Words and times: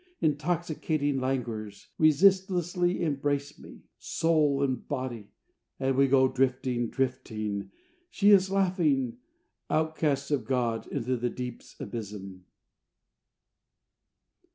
Intoxicating 0.19 1.19
languors 1.19 1.89
Resistlessly 1.99 3.03
embrace 3.03 3.59
me, 3.59 3.83
soul 3.99 4.63
and 4.63 4.87
body; 4.87 5.29
And 5.79 5.95
we 5.95 6.07
go 6.07 6.27
drifting, 6.27 6.89
drifting 6.89 7.69
she 8.09 8.31
is 8.31 8.49
laughing 8.49 9.19
Outcasts 9.69 10.31
of 10.31 10.45
God, 10.45 10.87
into 10.87 11.17
the 11.17 11.29
deep's 11.29 11.79
abysm. 11.79 12.45